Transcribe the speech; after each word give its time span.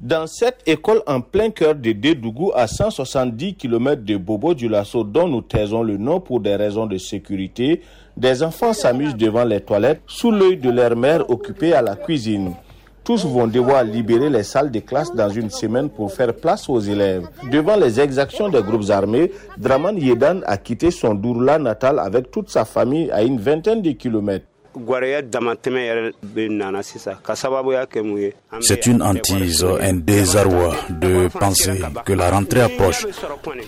Dans 0.00 0.26
cette 0.26 0.62
école 0.64 1.02
en 1.06 1.20
plein 1.20 1.50
cœur 1.50 1.74
de 1.74 1.92
Dédougou, 1.92 2.52
à 2.54 2.66
170 2.66 3.54
km 3.56 4.02
de 4.02 4.16
Bobo 4.16 4.54
du 4.54 4.66
Lasso, 4.66 5.04
dont 5.04 5.28
nous 5.28 5.42
taisons 5.42 5.82
le 5.82 5.98
nom 5.98 6.20
pour 6.20 6.40
des 6.40 6.56
raisons 6.56 6.86
de 6.86 6.96
sécurité, 6.96 7.82
des 8.16 8.42
enfants 8.42 8.72
s'amusent 8.72 9.14
devant 9.14 9.44
les 9.44 9.60
toilettes 9.60 10.00
sous 10.06 10.30
l'œil 10.30 10.56
de 10.56 10.70
leur 10.70 10.96
mère 10.96 11.28
occupée 11.28 11.74
à 11.74 11.82
la 11.82 11.96
cuisine. 11.96 12.54
Tous 13.04 13.26
vont 13.26 13.46
devoir 13.46 13.84
libérer 13.84 14.30
les 14.30 14.42
salles 14.42 14.70
de 14.70 14.80
classe 14.80 15.14
dans 15.14 15.28
une 15.28 15.50
semaine 15.50 15.90
pour 15.90 16.10
faire 16.10 16.34
place 16.34 16.70
aux 16.70 16.80
élèves. 16.80 17.28
Devant 17.52 17.76
les 17.76 18.00
exactions 18.00 18.48
des 18.48 18.62
groupes 18.62 18.88
armés, 18.88 19.30
Draman 19.58 19.98
Yedan 19.98 20.40
a 20.46 20.56
quitté 20.56 20.90
son 20.90 21.12
Dourla 21.12 21.58
natal 21.58 21.98
avec 21.98 22.30
toute 22.30 22.48
sa 22.48 22.64
famille 22.64 23.10
à 23.10 23.22
une 23.22 23.38
vingtaine 23.38 23.82
de 23.82 23.90
kilomètres. 23.90 24.46
C'est 28.60 28.86
une 28.86 29.02
hantise, 29.02 29.64
un 29.64 29.94
désarroi 29.94 30.74
de 30.88 31.28
penser 31.28 31.80
que 32.04 32.12
la 32.12 32.30
rentrée 32.30 32.60
approche 32.60 33.06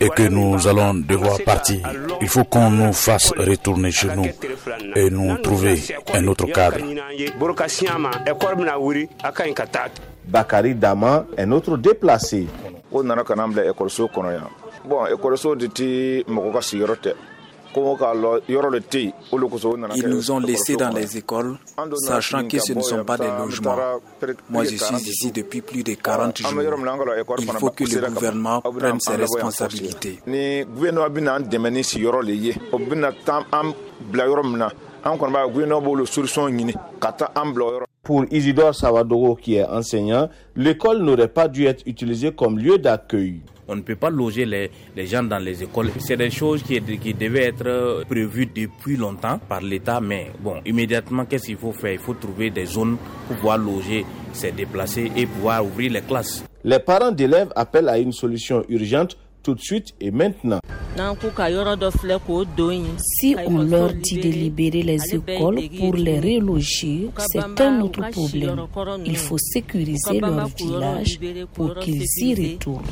et 0.00 0.08
que 0.10 0.28
nous 0.28 0.66
allons 0.68 0.94
devoir 0.94 1.38
partir. 1.44 1.80
Il 2.20 2.28
faut 2.28 2.44
qu'on 2.44 2.70
nous 2.70 2.92
fasse 2.92 3.32
retourner 3.36 3.90
chez 3.90 4.14
nous 4.14 4.26
et 4.94 5.10
nous 5.10 5.36
trouver 5.38 5.80
un 6.14 6.26
autre 6.28 6.46
cadre. 6.46 6.78
Bakari 10.24 10.74
Dama, 10.76 11.26
un 11.36 11.50
autre 11.50 11.76
déplacé. 11.76 12.46
Ils 19.96 20.08
nous 20.08 20.30
ont 20.30 20.38
laissés 20.40 20.76
dans 20.76 20.90
les 20.90 21.16
écoles, 21.16 21.58
sachant 22.06 22.46
que 22.48 22.58
ce 22.58 22.72
ne 22.72 22.82
sont 22.82 23.04
pas 23.04 23.16
des 23.16 23.28
logements. 23.38 23.76
Moi, 24.50 24.64
je 24.64 24.76
suis 24.76 24.94
ici 25.10 25.32
depuis 25.32 25.60
plus 25.62 25.82
de 25.82 25.94
40 25.94 26.36
jours. 26.38 26.50
Il 27.38 27.46
faut 27.58 27.70
que 27.70 27.84
le 27.84 28.10
gouvernement 28.10 28.60
prenne 28.60 29.00
ses 29.00 29.16
responsabilités. 29.16 30.18
Pour 38.04 38.24
Isidore 38.32 38.74
Savadogo, 38.74 39.36
qui 39.36 39.54
est 39.54 39.64
enseignant, 39.64 40.28
l'école 40.56 41.04
n'aurait 41.04 41.28
pas 41.28 41.46
dû 41.46 41.66
être 41.66 41.84
utilisée 41.86 42.32
comme 42.32 42.58
lieu 42.58 42.76
d'accueil. 42.76 43.42
On 43.68 43.76
ne 43.76 43.80
peut 43.82 43.94
pas 43.94 44.10
loger 44.10 44.44
les, 44.44 44.72
les 44.96 45.06
gens 45.06 45.22
dans 45.22 45.38
les 45.38 45.62
écoles. 45.62 45.90
C'est 46.00 46.16
des 46.16 46.28
choses 46.28 46.64
qui, 46.64 46.82
qui, 46.82 47.14
devaient 47.14 47.44
être 47.44 48.02
prévues 48.08 48.46
depuis 48.46 48.96
longtemps 48.96 49.38
par 49.48 49.60
l'État, 49.60 50.00
mais 50.00 50.32
bon, 50.40 50.56
immédiatement, 50.66 51.26
qu'est-ce 51.26 51.46
qu'il 51.46 51.56
faut 51.56 51.70
faire? 51.72 51.92
Il 51.92 52.00
faut 52.00 52.14
trouver 52.14 52.50
des 52.50 52.64
zones 52.64 52.96
pour 53.28 53.36
pouvoir 53.36 53.58
loger 53.58 54.04
ces 54.32 54.50
déplacés 54.50 55.12
et 55.16 55.24
pouvoir 55.24 55.64
ouvrir 55.64 55.92
les 55.92 56.02
classes. 56.02 56.44
Les 56.64 56.80
parents 56.80 57.12
d'élèves 57.12 57.52
appellent 57.54 57.88
à 57.88 57.98
une 57.98 58.10
solution 58.12 58.64
urgente 58.68 59.16
tout 59.44 59.54
de 59.54 59.60
suite 59.60 59.94
et 60.00 60.10
maintenant. 60.10 60.58
Si 62.98 63.34
on 63.46 63.62
leur 63.62 63.94
dit 63.94 64.18
de 64.18 64.28
libérer 64.28 64.82
les 64.82 65.14
écoles 65.14 65.60
pour 65.78 65.94
les 65.94 66.20
reloger, 66.20 67.08
c'est 67.18 67.60
un 67.62 67.80
autre 67.80 68.02
problème. 68.10 68.66
Il 69.06 69.16
faut 69.16 69.38
sécuriser 69.38 70.20
leur 70.20 70.48
village 70.48 71.18
pour 71.54 71.74
qu'ils 71.76 72.04
y 72.18 72.52
retournent. 72.52 72.82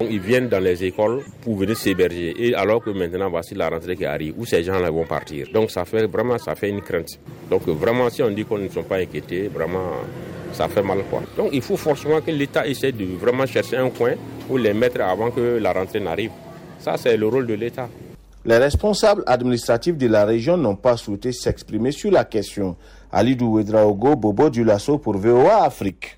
Ils 0.00 0.20
viennent 0.20 0.48
dans 0.48 0.60
les 0.60 0.82
écoles 0.82 1.22
pour 1.42 1.56
venir 1.56 1.76
s'héberger. 1.76 2.34
Et 2.38 2.54
alors 2.54 2.82
que 2.82 2.90
maintenant, 2.90 3.28
voici 3.28 3.54
la 3.54 3.68
rentrée 3.68 3.96
qui 3.96 4.06
arrive, 4.06 4.34
où 4.38 4.46
ces 4.46 4.62
gens-là 4.62 4.90
vont 4.90 5.04
partir. 5.04 5.46
Donc 5.52 5.70
ça 5.70 5.84
fait 5.84 6.06
vraiment 6.06 6.38
ça 6.38 6.54
fait 6.54 6.70
une 6.70 6.80
crainte. 6.80 7.18
Donc 7.50 7.68
vraiment, 7.68 8.08
si 8.08 8.22
on 8.22 8.30
dit 8.30 8.46
qu'on 8.46 8.58
ne 8.58 8.68
sont 8.68 8.84
pas 8.84 8.96
inquiétés, 8.96 9.48
vraiment, 9.48 9.90
ça 10.54 10.68
fait 10.68 10.82
mal. 10.82 11.02
Quoi. 11.10 11.22
Donc 11.36 11.50
il 11.52 11.60
faut 11.60 11.76
forcément 11.76 12.22
que 12.22 12.30
l'État 12.30 12.66
essaie 12.66 12.92
de 12.92 13.04
vraiment 13.04 13.44
chercher 13.44 13.76
un 13.76 13.90
coin 13.90 14.14
pour 14.50 14.58
les 14.58 14.74
mettre 14.74 15.00
avant 15.00 15.30
que 15.30 15.58
la 15.62 15.72
rentrée 15.72 16.00
n'arrive. 16.00 16.32
Ça, 16.80 16.96
c'est 16.96 17.16
le 17.16 17.28
rôle 17.28 17.46
de 17.46 17.54
l'État. 17.54 17.88
Les 18.44 18.56
responsables 18.58 19.22
administratifs 19.24 19.96
de 19.96 20.08
la 20.08 20.24
région 20.24 20.56
n'ont 20.56 20.74
pas 20.74 20.96
souhaité 20.96 21.30
s'exprimer 21.30 21.92
sur 21.92 22.10
la 22.10 22.24
question. 22.24 22.74
Ali 23.12 23.36
Ouedraogo, 23.40 24.16
Bobo 24.16 24.50
Dulasso 24.50 24.98
pour 24.98 25.18
VOA 25.18 25.62
Afrique. 25.62 26.08